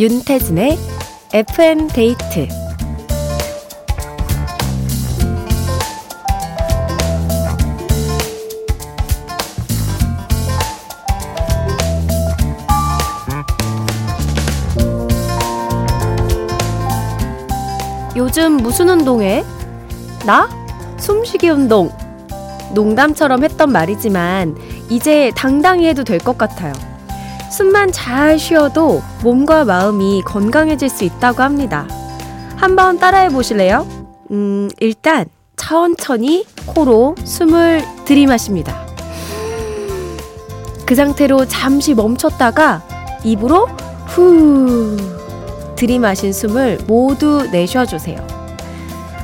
윤태진의 0.00 0.78
FM 1.34 1.88
데이트 1.88 2.48
요즘 18.16 18.56
무슨 18.56 18.88
운동해? 18.88 19.44
나? 20.24 20.48
숨쉬기 20.98 21.50
운동. 21.50 21.90
농담처럼 22.72 23.44
했던 23.44 23.70
말이지만 23.70 24.56
이제 24.88 25.30
당당히 25.36 25.88
해도 25.88 26.04
될 26.04 26.18
것 26.20 26.38
같아요. 26.38 26.72
숨만 27.50 27.90
잘 27.90 28.38
쉬어도 28.38 29.02
몸과 29.22 29.64
마음이 29.64 30.22
건강해질 30.24 30.88
수 30.88 31.04
있다고 31.04 31.42
합니다. 31.42 31.86
한번 32.56 32.98
따라해 32.98 33.28
보실래요? 33.28 33.86
음, 34.30 34.70
일단 34.78 35.26
천천히 35.56 36.46
코로 36.66 37.16
숨을 37.24 37.82
들이마십니다. 38.04 38.86
그 40.86 40.94
상태로 40.94 41.46
잠시 41.46 41.94
멈췄다가 41.94 42.82
입으로 43.24 43.66
후 44.06 44.96
들이마신 45.76 46.32
숨을 46.32 46.78
모두 46.86 47.48
내쉬어주세요. 47.50 48.26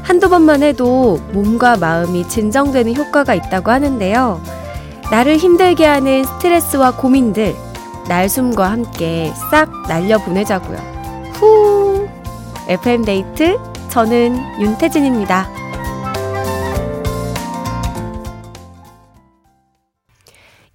한두 0.03 0.29
번만 0.29 0.63
해도 0.63 1.21
몸과 1.33 1.77
마음이 1.77 2.29
진정되는 2.29 2.97
효과가 2.97 3.35
있다고 3.35 3.71
하는데요. 3.71 4.41
나를 5.11 5.37
힘들게 5.37 5.85
하는 5.85 6.25
스트레스와 6.25 6.97
고민들, 6.97 7.55
날숨과 8.09 8.71
함께 8.71 9.33
싹 9.51 9.71
날려보내자고요. 9.89 10.79
후! 11.35 12.09
FM데이트, 12.69 13.59
저는 13.91 14.61
윤태진입니다. 14.61 15.49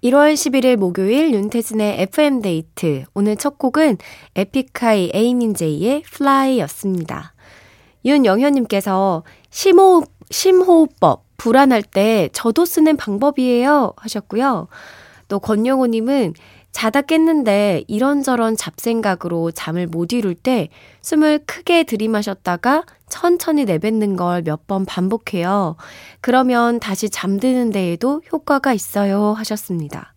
1월 0.04 0.34
11일 0.34 0.78
목요일 0.78 1.34
윤태진의 1.34 2.02
FM데이트. 2.02 3.06
오늘 3.14 3.38
첫 3.38 3.58
곡은 3.58 3.98
에픽하이 4.36 5.12
에이민제이의 5.14 6.04
Fly였습니다. 6.08 7.34
윤영현님께서 8.04 9.24
심호흡, 9.52 10.10
심호흡법, 10.32 11.24
불안할 11.38 11.84
때 11.84 12.30
저도 12.34 12.66
쓰는 12.66 12.98
방법이에요. 12.98 13.94
하셨고요. 13.96 14.68
또 15.28 15.40
권영호님은 15.40 16.34
자다 16.72 17.02
깼는데 17.02 17.84
이런저런 17.88 18.56
잡생각으로 18.56 19.52
잠을 19.52 19.88
못 19.88 20.14
이룰 20.14 20.36
때 20.36 20.70
숨을 21.02 21.40
크게 21.46 21.84
들이마셨다가 21.84 22.84
천천히 23.10 23.66
내뱉는 23.66 24.16
걸 24.16 24.44
몇 24.44 24.68
번 24.68 24.86
반복해요. 24.86 25.76
그러면 26.22 26.80
다시 26.80 27.10
잠드는 27.10 27.72
데에도 27.72 28.22
효과가 28.32 28.74
있어요. 28.74 29.34
하셨습니다. 29.34 30.14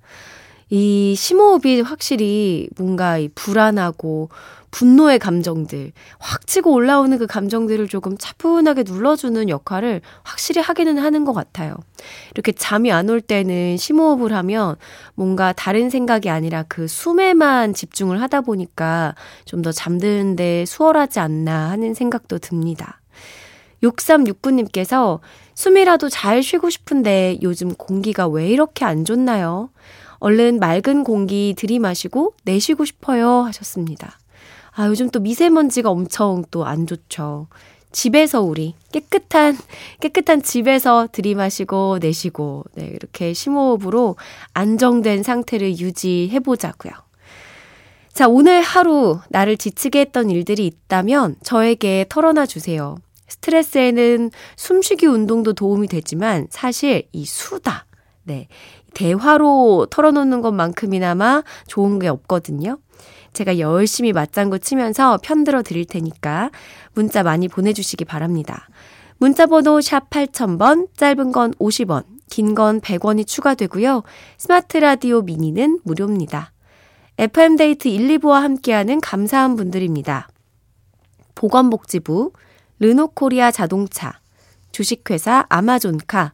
이 0.70 1.14
심호흡이 1.16 1.80
확실히 1.82 2.68
뭔가 2.76 3.18
이 3.18 3.28
불안하고 3.34 4.30
분노의 4.74 5.20
감정들, 5.20 5.92
확 6.18 6.48
치고 6.48 6.72
올라오는 6.72 7.16
그 7.16 7.28
감정들을 7.28 7.86
조금 7.86 8.18
차분하게 8.18 8.82
눌러주는 8.84 9.48
역할을 9.48 10.00
확실히 10.24 10.60
하기는 10.62 10.98
하는 10.98 11.24
것 11.24 11.32
같아요. 11.32 11.76
이렇게 12.32 12.50
잠이 12.50 12.90
안 12.90 13.08
올 13.08 13.20
때는 13.20 13.76
심호흡을 13.76 14.32
하면 14.32 14.74
뭔가 15.14 15.52
다른 15.52 15.90
생각이 15.90 16.28
아니라 16.28 16.64
그 16.66 16.88
숨에만 16.88 17.72
집중을 17.74 18.20
하다 18.20 18.40
보니까 18.40 19.14
좀 19.44 19.62
더 19.62 19.70
잠드는데 19.70 20.64
수월하지 20.66 21.20
않나 21.20 21.70
하는 21.70 21.94
생각도 21.94 22.38
듭니다. 22.38 23.00
6369님께서 23.82 25.20
숨이라도 25.54 26.08
잘 26.08 26.42
쉬고 26.42 26.68
싶은데 26.68 27.38
요즘 27.42 27.72
공기가 27.74 28.26
왜 28.26 28.48
이렇게 28.48 28.84
안 28.84 29.04
좋나요? 29.04 29.70
얼른 30.18 30.58
맑은 30.58 31.04
공기 31.04 31.54
들이마시고 31.56 32.34
내쉬고 32.44 32.84
싶어요 32.84 33.42
하셨습니다. 33.42 34.18
아, 34.76 34.86
요즘 34.88 35.08
또 35.10 35.20
미세먼지가 35.20 35.90
엄청 35.90 36.44
또 36.50 36.64
안 36.64 36.86
좋죠. 36.86 37.46
집에서 37.92 38.42
우리 38.42 38.74
깨끗한 38.90 39.56
깨끗한 40.00 40.42
집에서 40.42 41.08
들이마시고 41.12 41.98
내쉬고 42.00 42.64
네, 42.74 42.86
이렇게 42.86 43.32
심호흡으로 43.32 44.16
안정된 44.52 45.22
상태를 45.22 45.78
유지해 45.78 46.40
보자고요. 46.40 46.92
자, 48.12 48.28
오늘 48.28 48.62
하루 48.62 49.20
나를 49.28 49.56
지치게 49.56 50.00
했던 50.00 50.30
일들이 50.30 50.66
있다면 50.66 51.36
저에게 51.42 52.06
털어놔 52.08 52.46
주세요. 52.46 52.96
스트레스에는 53.28 54.30
숨쉬기 54.56 55.06
운동도 55.06 55.52
도움이 55.52 55.88
되지만 55.88 56.46
사실 56.50 57.08
이 57.12 57.24
수다. 57.24 57.86
네. 58.24 58.48
대화로 58.94 59.88
털어놓는 59.90 60.40
것만큼이나마 60.40 61.42
좋은 61.66 61.98
게 61.98 62.08
없거든요. 62.08 62.78
제가 63.34 63.58
열심히 63.58 64.12
맞장구 64.12 64.60
치면서 64.60 65.18
편들어 65.22 65.62
드릴 65.62 65.84
테니까 65.84 66.50
문자 66.94 67.22
많이 67.22 67.48
보내주시기 67.48 68.04
바랍니다. 68.04 68.68
문자 69.18 69.46
번호 69.46 69.80
샵 69.80 70.08
8000번, 70.10 70.88
짧은 70.96 71.32
건 71.32 71.52
50원, 71.54 72.04
긴 72.30 72.54
건 72.54 72.80
100원이 72.80 73.26
추가되고요. 73.26 74.02
스마트 74.38 74.78
라디오 74.78 75.22
미니는 75.22 75.80
무료입니다. 75.84 76.52
FM데이트 77.18 77.88
1, 77.88 78.18
2부와 78.18 78.40
함께하는 78.40 79.00
감사한 79.00 79.56
분들입니다. 79.56 80.28
보건복지부, 81.34 82.32
르노코리아 82.80 83.50
자동차, 83.50 84.20
주식회사 84.72 85.46
아마존카, 85.48 86.32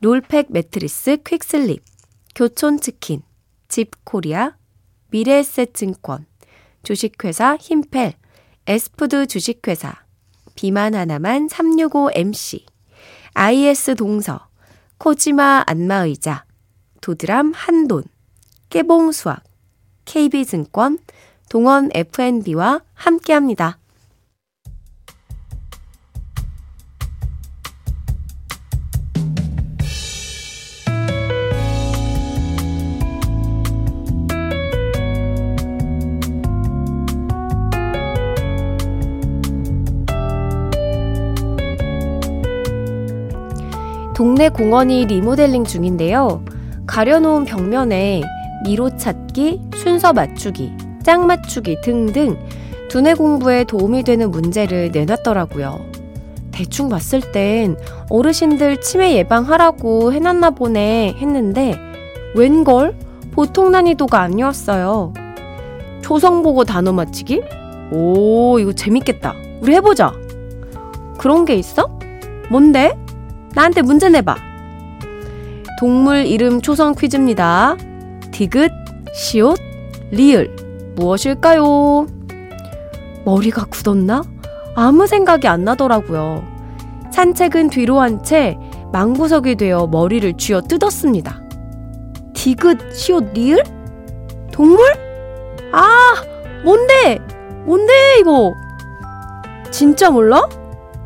롤팩 0.00 0.46
매트리스 0.50 1.18
퀵슬립, 1.24 1.82
교촌치킨, 2.34 3.22
집코리아, 3.68 4.54
미래에셋증권, 5.10 6.26
주식회사 6.82 7.56
힘펠, 7.56 8.14
에스푸드 8.66 9.26
주식회사, 9.26 9.94
비만 10.54 10.94
하나만 10.94 11.48
365MC, 11.48 12.64
IS 13.34 13.94
동서, 13.96 14.48
코지마 14.98 15.64
안마의자, 15.66 16.44
도드람 17.00 17.52
한돈, 17.54 18.04
깨봉수학, 18.68 19.42
KB증권, 20.04 20.98
동원 21.48 21.90
FNB와 21.94 22.82
함께합니다. 22.94 23.78
동네 44.40 44.48
공원이 44.48 45.04
리모델링 45.04 45.64
중인데요. 45.64 46.42
가려놓은 46.86 47.44
벽면에 47.44 48.22
미로 48.64 48.96
찾기, 48.96 49.60
순서 49.74 50.14
맞추기, 50.14 50.72
짝 51.02 51.26
맞추기 51.26 51.82
등등 51.82 52.38
두뇌 52.88 53.12
공부에 53.12 53.64
도움이 53.64 54.02
되는 54.02 54.30
문제를 54.30 54.92
내놨더라고요. 54.92 55.80
대충 56.52 56.88
봤을 56.88 57.20
땐 57.32 57.76
어르신들 58.08 58.80
치매 58.80 59.14
예방하라고 59.16 60.14
해놨나 60.14 60.52
보네 60.52 61.16
했는데 61.18 61.78
웬걸 62.34 62.96
보통 63.32 63.70
난이도가 63.72 64.22
아니었어요. 64.22 65.12
초성 66.00 66.42
보고 66.42 66.64
단어 66.64 66.94
맞히기? 66.94 67.42
오, 67.92 68.58
이거 68.58 68.72
재밌겠다. 68.72 69.34
우리 69.60 69.74
해보자. 69.74 70.14
그런 71.18 71.44
게 71.44 71.56
있어? 71.56 71.90
뭔데? 72.48 72.96
나한테 73.54 73.82
문제 73.82 74.08
내봐. 74.08 74.36
동물 75.78 76.26
이름 76.26 76.60
초성 76.60 76.94
퀴즈입니다. 76.94 77.76
디귿, 78.30 78.70
시옷, 79.14 79.58
리을. 80.10 80.54
무엇일까요? 80.96 82.06
머리가 83.24 83.64
굳었나? 83.66 84.22
아무 84.74 85.06
생각이 85.06 85.46
안 85.48 85.64
나더라고요. 85.64 86.44
산책은 87.10 87.70
뒤로 87.70 88.00
한 88.00 88.22
채 88.22 88.56
망구석이 88.92 89.56
되어 89.56 89.86
머리를 89.86 90.36
쥐어 90.36 90.62
뜯었습니다. 90.62 91.40
디귿, 92.34 92.92
시옷, 92.92 93.32
리을? 93.32 93.62
동물? 94.52 94.84
아, 95.72 96.14
뭔데? 96.64 97.18
뭔데, 97.64 97.92
이거? 98.20 98.52
진짜 99.70 100.10
몰라? 100.10 100.46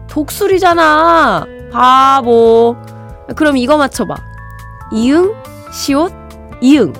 독수리잖아. 0.08 1.46
바보. 1.74 2.76
그럼 3.34 3.56
이거 3.56 3.76
맞춰봐. 3.76 4.14
이응, 4.92 5.34
시옷, 5.72 6.12
이응. 6.60 6.92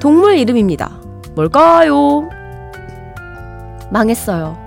동물 0.00 0.36
이름입니다. 0.36 0.90
뭘까요? 1.36 2.28
망했어요. 3.90 4.58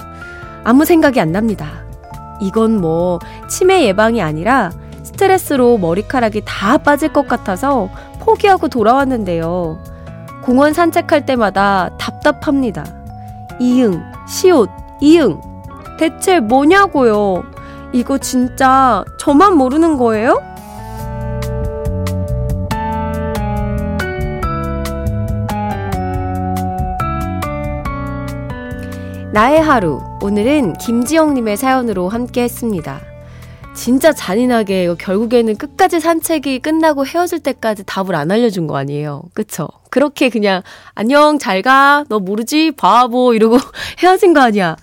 아무 0.63 0.85
생각이 0.85 1.19
안 1.19 1.33
납니다. 1.33 1.67
이건 2.39 2.79
뭐 2.79 3.19
치매 3.49 3.83
예방이 3.83 4.21
아니라 4.21 4.71
스트레스로 5.03 5.77
머리카락이 5.77 6.43
다 6.45 6.77
빠질 6.77 7.11
것 7.11 7.27
같아서 7.27 7.89
포기하고 8.21 8.69
돌아왔는데요. 8.69 9.77
공원 10.41 10.71
산책할 10.71 11.25
때마다 11.25 11.89
답답합니다. 11.97 12.85
이응, 13.59 14.01
시옷, 14.25 14.69
이응. 15.01 15.41
대체 15.99 16.39
뭐냐고요? 16.39 17.52
이거 17.93 18.17
진짜 18.17 19.05
저만 19.17 19.55
모르는 19.55 19.97
거예요? 19.97 20.41
나의 29.31 29.61
하루. 29.61 30.01
오늘은 30.21 30.73
김지영님의 30.73 31.57
사연으로 31.57 32.09
함께 32.09 32.43
했습니다. 32.43 33.12
진짜 33.73 34.13
잔인하게 34.13 34.83
이거 34.85 34.95
결국에는 34.95 35.55
끝까지 35.55 35.99
산책이 35.99 36.59
끝나고 36.59 37.05
헤어질 37.05 37.39
때까지 37.39 37.83
답을 37.85 38.15
안 38.15 38.31
알려준 38.31 38.67
거 38.67 38.77
아니에요. 38.77 39.23
그쵸? 39.33 39.67
그렇게 39.89 40.29
그냥 40.29 40.61
안녕 40.93 41.39
잘 41.39 41.61
가. 41.61 42.05
너 42.07 42.19
모르지? 42.19 42.71
바보 42.71 43.33
이러고 43.33 43.57
헤어진 43.99 44.33
거 44.33 44.41
아니야. 44.41 44.75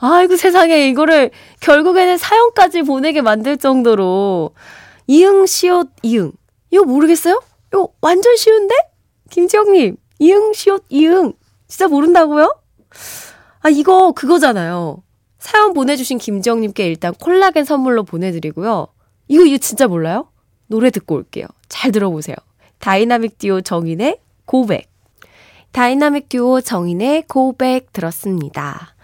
아이고 0.00 0.36
세상에 0.36 0.88
이거를 0.88 1.30
결국에는 1.60 2.18
사연까지 2.18 2.82
보내게 2.82 3.22
만들 3.22 3.56
정도로 3.56 4.50
이응 5.06 5.46
시옷 5.46 5.90
이응. 6.02 6.32
이거 6.70 6.84
모르겠어요? 6.84 7.40
이거 7.72 7.88
완전 8.00 8.36
쉬운데? 8.36 8.74
김지영님 9.30 9.96
이응 10.18 10.52
시옷 10.52 10.84
이응. 10.90 11.32
진짜 11.68 11.88
모른다고요? 11.88 12.54
아, 13.60 13.68
이거 13.70 14.12
그거잖아요. 14.12 15.02
사연 15.42 15.72
보내주신 15.72 16.18
김지영님께 16.18 16.86
일단 16.86 17.12
콜라겐 17.14 17.64
선물로 17.64 18.04
보내드리고요. 18.04 18.86
이거, 19.26 19.44
이거 19.44 19.58
진짜 19.58 19.88
몰라요? 19.88 20.28
노래 20.68 20.90
듣고 20.90 21.16
올게요. 21.16 21.46
잘 21.68 21.90
들어보세요. 21.90 22.36
다이나믹 22.78 23.38
듀오 23.38 23.60
정인의 23.60 24.18
고백. 24.44 24.88
다이나믹 25.72 26.28
듀오 26.28 26.60
정인의 26.60 27.24
고백 27.26 27.92
들었습니다. 27.92 28.94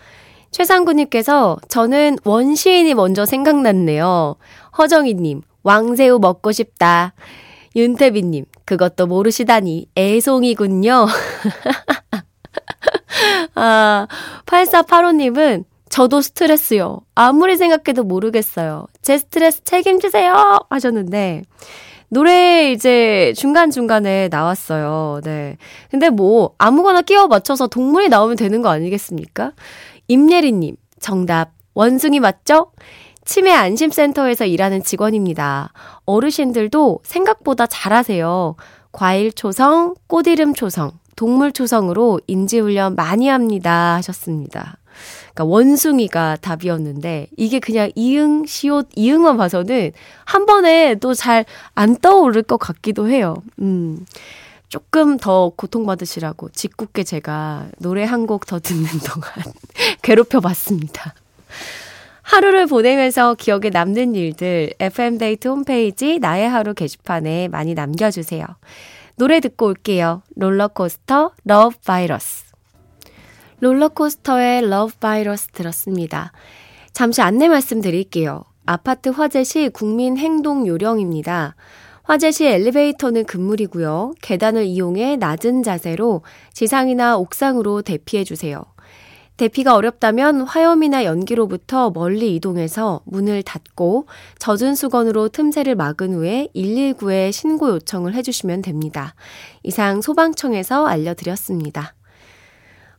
최상구님께서 0.52 1.58
저는 1.69 2.19
원시인이 2.25 2.94
먼저 2.94 3.26
생각났네요. 3.26 4.37
허정희님, 4.79 5.43
왕새우 5.64 6.20
먹고 6.20 6.52
싶다. 6.52 7.14
윤태빈님, 7.75 8.44
그것도 8.64 9.08
모르시다니 9.08 9.88
애송이군요. 9.96 11.08
아, 13.56 14.06
8485님은 14.46 15.64
저도 15.99 16.21
스트레스요. 16.21 17.00
아무리 17.17 17.56
생각해도 17.56 18.05
모르겠어요. 18.05 18.87
제 19.03 19.19
스트레스 19.19 19.65
책임지세요! 19.65 20.61
하셨는데, 20.71 21.43
노래 22.09 22.71
이제 22.71 23.33
중간중간에 23.37 24.29
나왔어요. 24.29 25.21
네. 25.25 25.56
근데 25.91 26.09
뭐, 26.09 26.55
아무거나 26.56 27.03
끼워 27.03 27.27
맞춰서 27.27 27.67
동물이 27.67 28.11
나오면 28.11 28.37
되는 28.37 28.62
거 28.62 28.69
아니겠습니까? 28.69 29.55
임예리님, 30.06 30.77
정답. 31.00 31.50
원숭이 31.75 32.21
맞죠? 32.21 32.71
치매 33.25 33.50
안심센터에서 33.50 34.45
일하는 34.45 34.85
직원입니다. 34.85 35.73
어르신들도 36.06 37.00
생각보다 37.03 37.67
잘하세요. 37.67 38.55
과일 38.93 39.33
초성, 39.33 39.97
꽃이름 40.06 40.55
초성, 40.55 40.93
동물 41.17 41.50
초성으로 41.50 42.21
인지훈련 42.29 42.95
많이 42.95 43.27
합니다. 43.27 43.97
하셨습니다. 43.97 44.77
그러니까 45.38 45.44
원숭이가 45.44 46.37
답이었는데 46.40 47.29
이게 47.37 47.61
그냥 47.61 47.93
이응, 47.94 48.44
시옷, 48.46 48.88
이응만 48.96 49.37
봐서는 49.37 49.93
한 50.25 50.46
번에 50.46 50.96
또 50.96 51.14
잘 51.14 51.44
안 51.76 51.96
떠오를 51.96 52.43
것 52.43 52.56
같기도 52.58 53.08
해요. 53.08 53.37
음. 53.61 54.05
조금 54.69 55.17
더 55.17 55.50
고통받으시라고 55.56 56.50
짓궂게 56.50 57.05
제가 57.05 57.69
노래 57.79 58.05
한 58.05 58.26
곡 58.26 58.46
더 58.46 58.58
듣는 58.58 58.85
동안 59.06 59.31
괴롭혀 60.02 60.40
봤습니다. 60.40 61.14
하루를 62.23 62.67
보내면서 62.67 63.35
기억에 63.35 63.70
남는 63.70 64.14
일들 64.17 64.75
FM데이트 64.81 65.49
홈페이지 65.49 66.19
나의 66.19 66.49
하루 66.49 66.75
게시판에 66.75 67.49
많이 67.49 67.75
남겨주세요. 67.75 68.44
노래 69.17 69.40
듣고 69.40 69.67
올게요. 69.67 70.23
롤러코스터 70.37 71.31
Love 71.44 71.76
Virus. 71.87 72.48
롤러코스터의 73.60 74.69
Love 74.69 74.93
Virus 75.00 75.49
들었습니다. 75.49 76.32
잠시 76.93 77.22
안내 77.22 77.49
말씀드릴게요. 77.49 78.44
아파트 78.66 79.08
화재 79.08 79.44
시 79.44 79.69
국민 79.69 80.16
행동 80.16 80.66
요령입니다. 80.66 81.56
화재 82.05 82.31
시 82.31 82.46
엘리베이터는 82.46 83.25
금물이고요. 83.25 84.14
계단을 84.22 84.64
이용해 84.64 85.16
낮은 85.16 85.62
자세로 85.62 86.22
지상이나 86.52 87.19
옥상으로 87.19 87.82
대피해 87.82 88.25
주세요. 88.25 88.64
대피가 89.37 89.76
어렵다면 89.76 90.40
화염이나 90.40 91.04
연기로부터 91.04 91.90
멀리 91.90 92.34
이동해서 92.34 93.02
문을 93.04 93.44
닫고 93.44 94.06
젖은 94.38 94.75
수건으로 94.75 95.28
틈새를 95.28 95.76
막은 95.76 96.14
후에 96.14 96.49
119에 96.56 97.31
신고 97.31 97.70
요청을 97.70 98.14
해주시면 98.14 98.62
됩니다. 98.62 99.14
이상 99.62 100.00
소방청에서 100.00 100.87
알려드렸습니다. 100.87 101.94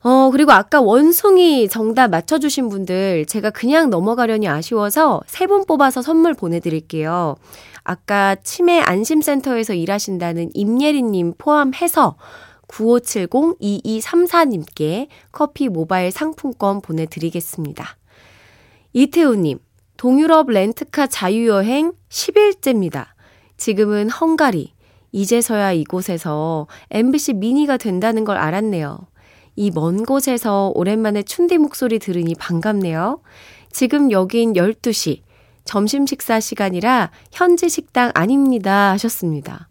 어, 0.01 0.30
그리고 0.31 0.54
아까 0.54 0.80
원숭이 0.80 1.68
정답 1.68 2.07
맞춰주신 2.10 2.69
분들 2.69 3.25
제가 3.25 3.50
그냥 3.50 3.90
넘어가려니 3.90 4.48
아쉬워서 4.48 5.22
세 5.28 5.46
분 5.48 5.66
뽑아서 5.66 6.01
선물 6.01 6.34
보내드릴게요. 6.36 7.36
아까 7.84 8.36
치매 8.44 8.80
안심센터에서 8.80 9.74
일하신다는 9.74 10.51
임예리님 10.54 11.34
포함해서 11.38 12.16
9570-2234님께 12.68 15.07
커피 15.31 15.68
모바일 15.69 16.12
상품권 16.12 16.81
보내드리겠습니다. 16.81 17.98
이태우님, 18.94 19.60
동유럽 19.98 20.50
렌트카 20.51 21.08
자유여행 21.08 21.94
10일째입니다. 22.10 23.08
지금은 23.58 24.10
헝가리. 24.10 24.74
이제서야 25.12 25.74
이곳에서 25.74 26.68
MBC 26.91 27.34
미니가 27.34 27.77
된다는 27.77 28.24
걸 28.24 28.38
알았네요. 28.38 29.00
이 29.60 29.72
먼 29.72 30.06
곳에서 30.06 30.72
오랜만에 30.74 31.22
춘디 31.22 31.58
목소리 31.58 32.00
들으니 32.00 32.34
반갑네요. 32.34 33.20
지금 33.70 34.10
여긴 34.10 34.54
12시. 34.54 35.20
점심 35.66 36.08
식사 36.08 36.39
시간이라 36.39 37.12
현지 37.34 37.68
식당 37.68 38.12
아닙니다. 38.16 38.92
하셨습니다. 38.92 39.68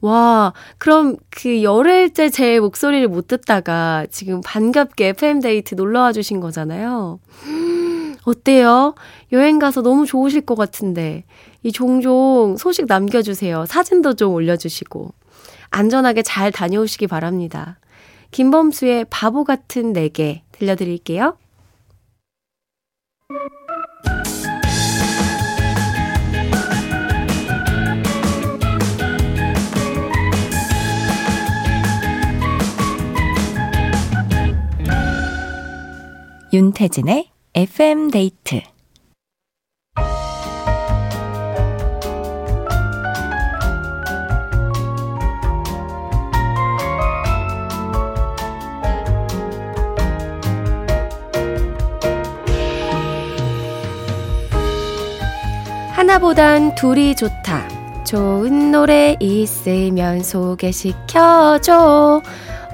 와, 0.00 0.52
그럼 0.78 1.16
그 1.30 1.64
열흘째 1.64 2.28
제 2.30 2.60
목소리를 2.60 3.08
못 3.08 3.26
듣다가 3.26 4.06
지금 4.12 4.40
반갑게 4.44 5.08
FM데이트 5.08 5.74
놀러와 5.74 6.12
주신 6.12 6.38
거잖아요. 6.38 7.18
어때요? 8.24 8.94
여행 9.32 9.58
가서 9.58 9.82
너무 9.82 10.06
좋으실 10.06 10.42
것 10.42 10.54
같은데. 10.54 11.24
이 11.64 11.72
종종 11.72 12.56
소식 12.56 12.86
남겨주세요. 12.86 13.66
사진도 13.66 14.14
좀 14.14 14.32
올려주시고. 14.34 15.12
안전하게 15.70 16.22
잘 16.22 16.52
다녀오시기 16.52 17.08
바랍니다. 17.08 17.78
김범수의 18.32 19.06
바보 19.10 19.44
같은 19.44 19.92
내게 19.92 20.42
들려드릴게요. 20.52 21.36
윤태진의 36.54 37.30
FM 37.54 38.10
데이트 38.10 38.60
하나보단 56.12 56.74
둘이 56.74 57.14
좋다. 57.14 58.04
좋은 58.04 58.70
노래 58.70 59.16
있으면 59.18 60.22
소개시켜줘. 60.22 62.20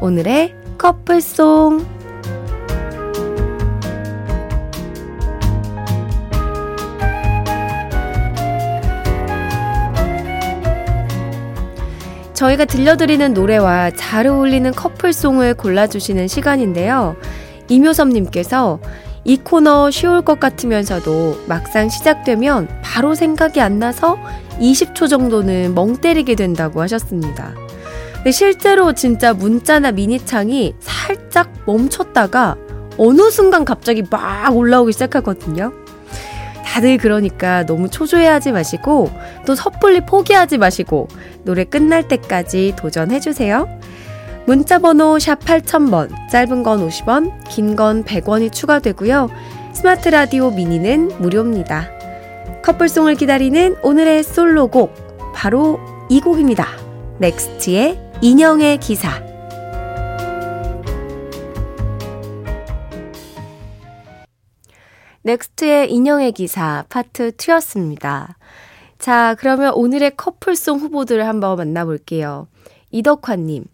오늘의 0.01 0.57
커플송. 0.77 1.87
저희가 12.35 12.65
들려드리는 12.65 13.35
노래와 13.35 13.93
잘 13.93 14.27
어울리는 14.27 14.69
커플송을 14.73 15.55
골라주시는 15.55 16.27
시간인데요. 16.27 17.15
이묘섭님께서 17.69 18.81
이 19.29 19.37
코너 19.37 19.91
쉬울 19.91 20.23
것 20.23 20.41
같으면서도 20.41 21.45
막상 21.49 21.91
시작되면 21.91 22.67
바로 22.83 23.15
생각이 23.15 23.61
안 23.61 23.79
나서 23.79 24.17
20초 24.59 25.07
정도는 25.07 25.75
멍 25.75 25.99
때리게 25.99 26.35
된다고 26.35 26.81
하셨습니다. 26.81 27.53
근데 28.15 28.31
실제로 28.31 28.95
진짜 28.95 29.35
문자나 29.35 29.93
미니창이 29.93 30.77
살짝 30.81 31.53
멈췄다가 31.67 32.57
어느 32.97 33.31
순간 33.31 33.67
갑자기 33.67 34.03
막 34.11 34.57
올라오기 34.57 34.93
시작하거든요. 34.93 35.75
다들 36.65 36.97
그러니까 36.97 37.67
너무 37.67 37.91
초조해하지 37.91 38.53
마시고 38.53 39.11
또 39.45 39.55
섣불리 39.55 40.07
포기하지 40.07 40.57
마시고 40.57 41.07
노래 41.45 41.65
끝날 41.65 42.09
때까지 42.09 42.77
도전해주세요. 42.79 43.78
문자번호 44.49 45.19
샵 45.19 45.41
8000번, 45.41 46.09
짧은 46.31 46.63
건 46.63 46.89
50원, 46.89 47.47
긴 47.51 47.77
건 47.77 48.03
100원이 48.03 48.51
추가되고요. 48.51 49.29
스마트 49.75 50.09
라디오 50.09 50.51
미니는 50.51 51.21
무료입니다. 51.21 51.91
커플송을 52.63 53.17
기다리는 53.17 53.77
오늘의 53.83 54.23
솔로곡, 54.23 55.35
바로 55.35 55.79
이 56.09 56.23
곡입니다. 56.23 56.67
넥스트의 57.19 58.01
인형의 58.23 58.81
기사. 58.81 59.23
넥스트의 65.25 65.93
인형의 65.93 66.33
기사 66.33 66.87
파트 66.89 67.33
2였습니다. 67.33 68.37
자, 68.99 69.37
그러면 69.39 69.75
오늘의 69.75 70.17
커플송 70.17 70.79
후보들을 70.79 71.27
한번 71.27 71.59
만나볼게요. 71.59 72.49
이덕화님, 72.91 73.67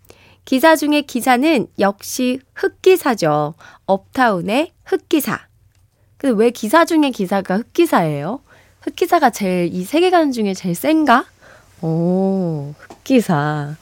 기사 0.45 0.77
중에 0.77 1.03
기사는 1.03 1.67
역시 1.79 2.41
흑기사죠. 2.55 3.55
업타운의 3.87 4.73
흑기사. 4.85 5.41
근데 6.17 6.37
왜 6.37 6.51
기사 6.51 6.85
중에 6.85 7.11
기사가 7.11 7.57
흑기사예요? 7.59 8.41
흑기사가 8.83 9.31
제일 9.31 9.75
이 9.75 9.85
세계관 9.85 10.33
중에 10.33 10.55
제일 10.55 10.75
센가? 10.75 11.25
오, 11.81 12.75
흑기사. 12.79 13.77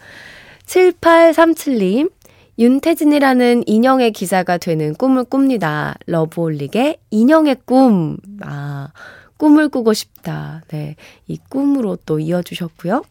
7837님, 0.66 2.10
윤태진이라는 2.58 3.64
인형의 3.66 4.12
기사가 4.12 4.58
되는 4.58 4.94
꿈을 4.94 5.24
꿉니다. 5.24 5.94
러브홀릭의 6.06 6.98
인형의 7.10 7.56
꿈. 7.64 8.16
아, 8.40 8.88
꿈을 9.36 9.68
꾸고 9.68 9.92
싶다. 9.92 10.62
네. 10.68 10.96
이 11.26 11.38
꿈으로 11.48 11.98
또 12.06 12.20
이어주셨고요. 12.20 13.02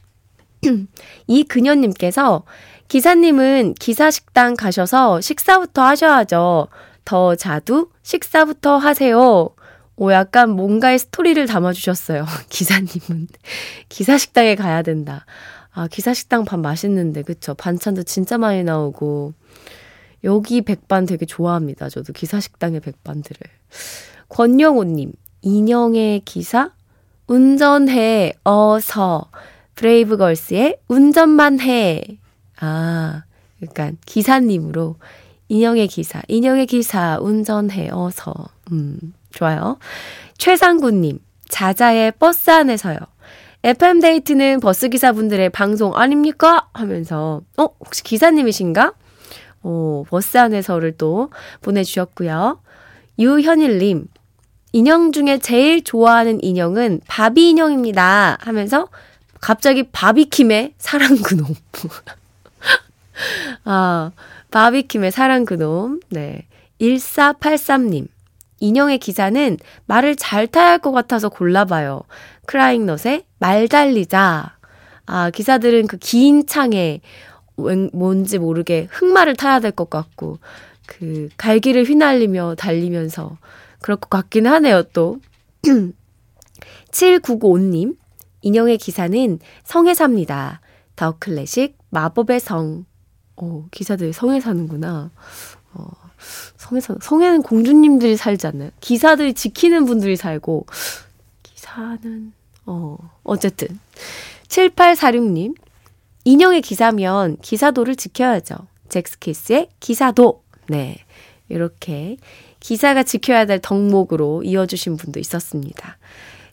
이 1.27 1.43
그녀님께서 1.43 2.43
기사님은 2.87 3.75
기사식당 3.75 4.55
가셔서 4.55 5.21
식사부터 5.21 5.81
하셔야죠. 5.81 6.67
더 7.05 7.35
자두 7.35 7.89
식사부터 8.03 8.77
하세요. 8.77 9.49
오, 9.95 10.11
약간 10.11 10.49
뭔가의 10.49 10.99
스토리를 10.99 11.45
담아주셨어요. 11.45 12.25
기사님은. 12.49 13.27
기사식당에 13.87 14.55
가야 14.55 14.81
된다. 14.81 15.25
아, 15.73 15.87
기사식당 15.87 16.43
밥 16.43 16.59
맛있는데, 16.59 17.21
그쵸? 17.21 17.53
반찬도 17.53 18.03
진짜 18.03 18.37
많이 18.37 18.63
나오고. 18.63 19.33
여기 20.23 20.61
백반 20.61 21.05
되게 21.05 21.25
좋아합니다. 21.25 21.89
저도 21.89 22.13
기사식당의 22.13 22.79
백반들을. 22.79 23.39
권영호님, 24.29 25.13
인형의 25.41 26.21
기사? 26.25 26.71
운전해, 27.27 28.33
어서. 28.43 29.29
브레이브걸스의 29.81 30.77
운전만 30.88 31.59
해. 31.61 32.03
아, 32.59 33.23
그러니까 33.57 33.91
기사님으로 34.05 34.97
인형의 35.50 35.88
기사, 35.88 36.21
인형의 36.27 36.67
기사 36.67 37.17
운전해 37.19 37.89
어서. 37.91 38.33
음, 38.71 39.00
좋아요. 39.31 39.79
최상구님, 40.38 41.19
자자의 41.50 42.13
버스 42.19 42.51
안에서요. 42.51 42.97
FM 43.63 44.01
데이트는 44.01 44.59
버스 44.59 44.88
기사분들의 44.88 45.50
방송 45.50 45.95
아닙니까? 45.95 46.67
하면서 46.73 47.41
어 47.57 47.67
혹시 47.79 48.03
기사님이신가? 48.03 48.93
어 49.63 50.03
버스 50.09 50.38
안에서를 50.38 50.93
또 50.97 51.31
보내주셨고요. 51.61 52.59
유현일님 53.19 54.07
인형 54.73 55.11
중에 55.11 55.38
제일 55.39 55.83
좋아하는 55.83 56.43
인형은 56.43 57.01
바비 57.07 57.50
인형입니다. 57.50 58.38
하면서 58.41 58.88
갑자기 59.41 59.83
바비킴의 59.83 60.75
사랑 60.77 61.17
그놈. 61.21 61.48
아, 63.65 64.12
바비킴의 64.51 65.12
사랑 65.12 65.45
그놈. 65.45 66.00
네. 66.10 66.48
1483님. 66.79 68.07
인형의 68.60 69.00
기사는 69.00 69.57
말을 69.88 70.15
잘 70.15 70.45
타야 70.48 70.69
할 70.71 70.79
것 70.79 70.91
같아서 70.91 71.29
골라봐요. 71.29 72.03
크라잉넛의 72.45 73.25
말 73.39 73.67
달리자. 73.67 74.55
아, 75.07 75.29
기사들은 75.31 75.88
그 75.88 75.98
긴 75.98 76.45
창에 76.45 77.01
뭔지 77.93 78.38
모르게 78.39 78.88
흑말을 78.91 79.36
타야 79.36 79.60
될 79.60 79.71
것 79.71 79.89
같고, 79.89 80.38
그 80.88 81.29
갈기를 81.38 81.86
휘날리며 81.86 82.55
달리면서 82.55 83.38
그럴 83.81 83.98
것 83.98 84.10
같긴 84.10 84.45
하네요, 84.48 84.83
또. 84.93 85.19
7995님. 86.91 87.95
인형의 88.41 88.77
기사는 88.77 89.39
성에 89.63 89.93
삽니다. 89.93 90.62
더 90.95 91.15
클래식 91.19 91.77
마법의 91.89 92.39
성. 92.39 92.86
어, 93.38 93.65
기사들 93.71 94.13
성에 94.13 94.39
사는구나. 94.39 95.12
어, 95.74 95.88
성에 96.57 96.79
사, 96.79 96.95
성에는 97.01 97.41
공주님들이 97.41 98.17
살지 98.17 98.48
않나요? 98.48 98.69
기사들이 98.81 99.33
지키는 99.33 99.86
분들이 99.86 100.15
살고, 100.15 100.67
기사는, 101.43 102.33
어, 102.65 102.98
어쨌든. 103.24 103.79
7846님, 104.48 105.55
인형의 106.25 106.62
기사면 106.62 107.38
기사도를 107.41 107.95
지켜야죠. 107.95 108.55
잭스키스의 108.89 109.69
기사도. 109.79 110.43
네. 110.67 110.98
이렇게 111.50 112.17
기사가 112.60 113.03
지켜야 113.03 113.45
될 113.45 113.60
덕목으로 113.60 114.43
이어주신 114.43 114.98
분도 114.98 115.19
있었습니다. 115.19 115.98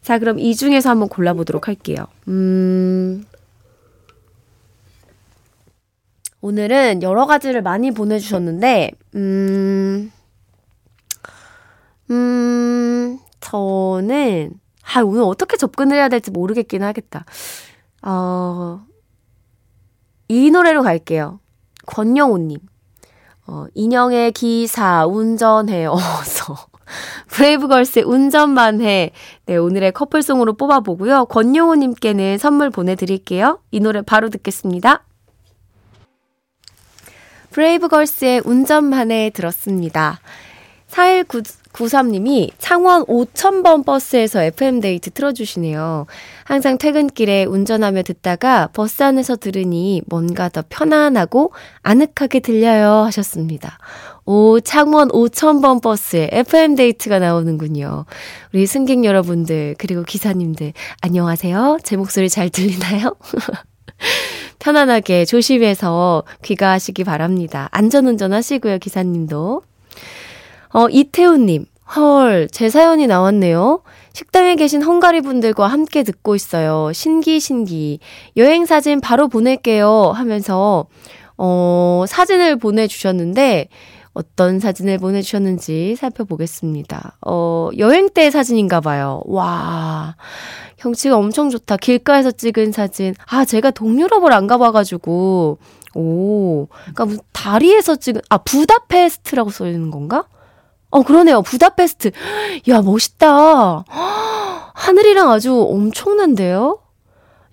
자, 0.09 0.19
그럼 0.19 0.39
이 0.39 0.57
중에서 0.57 0.89
한번 0.89 1.11
골라보도록 1.11 1.69
할게요. 1.69 2.07
음, 2.29 3.27
오늘은 6.41 7.03
여러 7.03 7.27
가지를 7.27 7.61
많이 7.61 7.91
보내주셨는데, 7.91 8.93
음, 9.17 10.11
음, 12.11 13.19
저는, 13.41 14.59
아, 14.83 15.01
오늘 15.03 15.25
어떻게 15.25 15.59
접근을 15.59 15.99
해야 15.99 16.09
될지 16.09 16.31
모르겠긴 16.31 16.83
하겠다. 16.83 17.27
어, 18.01 18.81
이 20.29 20.51
노래로 20.51 20.85
갈게요. 20.85 21.39
권영호님. 21.85 22.61
어, 23.47 23.67
인형의 23.75 24.33
기사, 24.33 25.05
운전해, 25.05 25.85
어서. 25.93 26.57
브레이브걸스의 27.29 28.05
운전만 28.05 28.81
해. 28.81 29.11
네, 29.47 29.57
오늘의 29.57 29.93
커플송으로 29.93 30.55
뽑아보고요. 30.55 31.27
권영호님께는 31.27 32.39
선물 32.39 32.71
보내드릴게요. 32.71 33.61
이 33.71 33.81
노래 33.81 34.03
바로 34.03 34.29
듣겠습니다. 34.29 35.05
브레이브걸스의 37.51 38.43
운전만에 38.45 39.31
들었습니다. 39.31 40.21
4193님이 40.89 42.51
창원 42.59 43.05
5000번 43.05 43.85
버스에서 43.85 44.43
FM데이트 44.43 45.11
틀어주시네요. 45.11 46.07
항상 46.45 46.79
퇴근길에 46.79 47.45
운전하며 47.45 48.03
듣다가 48.03 48.69
버스 48.69 49.03
안에서 49.03 49.37
들으니 49.37 50.03
뭔가 50.07 50.49
더 50.49 50.63
편안하고 50.69 51.53
아늑하게 51.83 52.41
들려요 52.41 53.05
하셨습니다. 53.05 53.79
오, 54.31 54.61
창원 54.61 55.09
5000번 55.09 55.81
버스에 55.81 56.29
FM데이트가 56.31 57.19
나오는군요. 57.19 58.05
우리 58.53 58.67
승객 58.67 59.03
여러분들, 59.03 59.77
그리고 59.79 60.03
기사님들, 60.03 60.75
안녕하세요. 61.01 61.79
제 61.83 61.97
목소리 61.97 62.29
잘 62.29 62.51
들리나요? 62.51 63.17
편안하게 64.61 65.25
조심해서 65.25 66.25
귀가하시기 66.43 67.05
바랍니다. 67.05 67.71
안전운전 67.73 68.35
하시고요, 68.35 68.77
기사님도. 68.81 69.63
어, 70.75 70.89
이태우님. 70.91 71.65
헐, 71.97 72.49
제 72.53 72.69
사연이 72.69 73.07
나왔네요. 73.07 73.81
식당에 74.13 74.57
계신 74.57 74.83
헝가리 74.83 75.23
분들과 75.23 75.69
함께 75.69 76.03
듣고 76.03 76.35
있어요. 76.35 76.93
신기, 76.93 77.41
신기. 77.41 77.99
여행 78.37 78.67
사진 78.67 79.01
바로 79.01 79.29
보낼게요. 79.29 80.13
하면서, 80.15 80.85
어, 81.39 82.05
사진을 82.07 82.59
보내주셨는데, 82.59 83.69
어떤 84.19 84.59
사진을 84.59 84.99
보내주셨는지 84.99 85.95
살펴보겠습니다. 85.95 87.19
어, 87.25 87.71
여행 87.79 88.09
때 88.11 88.33
사진인가 88.33 88.81
봐요. 88.81 89.23
와. 89.27 90.17
경치가 90.77 91.17
엄청 91.17 91.51
좋다. 91.51 91.77
길가에서 91.77 92.33
찍은 92.33 92.73
사진. 92.73 93.15
아, 93.27 93.45
제가 93.45 93.71
동유럽을 93.71 94.33
안 94.33 94.49
가봐가지고. 94.49 95.59
오. 95.95 96.67
그니까 96.93 97.23
다리에서 97.33 97.95
찍은, 97.95 98.23
아, 98.29 98.39
부다페스트라고 98.39 99.51
써있는 99.51 99.93
건가? 99.93 100.25
어, 100.91 101.03
그러네요. 101.03 101.43
부다페스트. 101.43 102.11
야, 102.71 102.83
멋있다. 102.83 103.85
하늘이랑 104.75 105.31
아주 105.31 105.63
엄청난데요? 105.63 106.81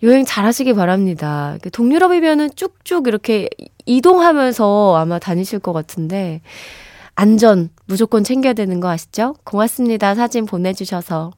여행 0.05 0.23
잘 0.23 0.45
하시기 0.45 0.73
바랍니다. 0.73 1.57
동유럽이면은 1.71 2.51
쭉쭉 2.55 3.07
이렇게 3.07 3.49
이동하면서 3.85 4.95
아마 4.95 5.19
다니실 5.19 5.59
것 5.59 5.73
같은데, 5.73 6.41
안전 7.15 7.69
무조건 7.85 8.23
챙겨야 8.23 8.53
되는 8.53 8.79
거 8.79 8.89
아시죠? 8.89 9.35
고맙습니다. 9.43 10.15
사진 10.15 10.45
보내주셔서. 10.45 11.31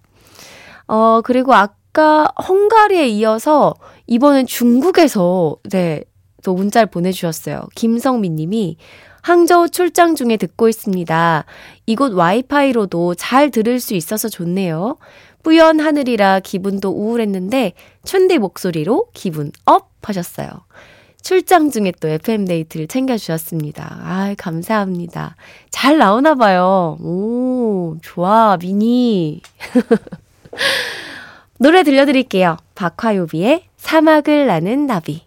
어, 0.88 1.22
그리고 1.24 1.54
아까 1.54 2.28
헝가리에 2.48 3.08
이어서 3.08 3.74
이번엔 4.06 4.46
중국에서, 4.46 5.56
네, 5.72 6.04
또 6.44 6.54
문자를 6.54 6.88
보내주셨어요. 6.88 7.64
김성민 7.76 8.36
님이 8.36 8.78
항저우 9.22 9.70
출장 9.70 10.16
중에 10.16 10.38
듣고 10.38 10.70
있습니다. 10.70 11.46
이곳 11.86 12.14
와이파이로도 12.14 13.16
잘 13.16 13.50
들을 13.52 13.80
수 13.80 13.94
있어서 13.94 14.30
좋네요. 14.30 14.98
뿌연 15.44 15.80
하늘이라 15.80 16.42
기분도 16.42 16.90
우울했는데 16.90 17.74
춘디 18.04 18.38
목소리로 18.38 19.08
기분 19.14 19.52
up 19.66 19.90
하셨어요. 20.02 20.50
출장 21.22 21.72
중에 21.72 21.92
또 22.00 22.08
FM데이트를 22.08 22.88
챙겨주셨습니다. 22.88 24.00
아 24.02 24.36
감사합니다. 24.38 25.36
잘 25.70 25.98
나오나 25.98 26.36
봐요. 26.36 26.98
오, 27.02 27.98
좋아, 28.02 28.58
미니. 28.58 29.42
노래 31.60 31.84
들려드릴게요. 31.84 32.58
박화요비의 32.76 33.64
사막을 33.78 34.48
나는 34.48 34.86
나비. 34.86 35.27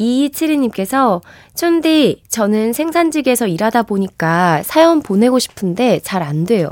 2272님께서, 0.00 1.20
촌디, 1.54 2.22
저는 2.28 2.72
생산직에서 2.72 3.46
일하다 3.46 3.82
보니까 3.82 4.62
사연 4.64 5.02
보내고 5.02 5.38
싶은데 5.38 6.00
잘 6.02 6.22
안 6.22 6.44
돼요. 6.44 6.70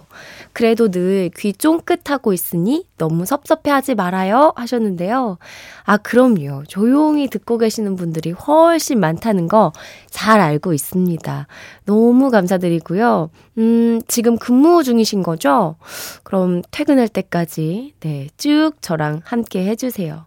그래도 0.54 0.90
늘 0.90 1.30
귀 1.36 1.52
쫑긋하고 1.52 2.32
있으니 2.32 2.84
너무 2.96 3.24
섭섭해 3.26 3.70
하지 3.70 3.94
말아요. 3.94 4.52
하셨는데요. 4.56 5.38
아, 5.84 5.96
그럼요. 5.98 6.64
조용히 6.66 7.28
듣고 7.28 7.58
계시는 7.58 7.96
분들이 7.96 8.30
훨씬 8.32 8.98
많다는 8.98 9.46
거 9.46 9.72
잘 10.10 10.40
알고 10.40 10.72
있습니다. 10.72 11.46
너무 11.84 12.30
감사드리고요. 12.30 13.30
음, 13.58 14.00
지금 14.08 14.36
근무 14.38 14.82
중이신 14.82 15.22
거죠? 15.22 15.76
그럼 16.24 16.62
퇴근할 16.70 17.08
때까지, 17.08 17.94
네, 18.00 18.28
쭉 18.36 18.72
저랑 18.80 19.20
함께 19.24 19.64
해주세요. 19.66 20.24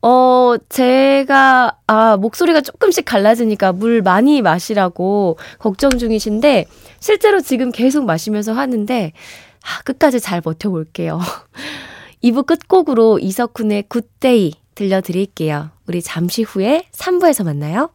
어, 0.00 0.54
제가, 0.68 1.78
아, 1.86 2.16
목소리가 2.16 2.60
조금씩 2.60 3.04
갈라지니까 3.04 3.72
물 3.72 4.02
많이 4.02 4.42
마시라고 4.42 5.38
걱정 5.58 5.90
중이신데, 5.90 6.66
실제로 7.00 7.40
지금 7.40 7.72
계속 7.72 8.04
마시면서 8.04 8.52
하는데, 8.52 9.12
아, 9.62 9.82
끝까지 9.82 10.20
잘 10.20 10.40
버텨볼게요. 10.40 11.20
2부 12.22 12.46
끝곡으로 12.46 13.18
이석훈의 13.18 13.84
Good 13.88 14.25
Day 14.25 14.52
들려드릴게요. 14.74 15.70
우리 15.86 16.02
잠시 16.02 16.42
후에 16.42 16.84
3부에서 16.92 17.44
만나요. 17.44 17.90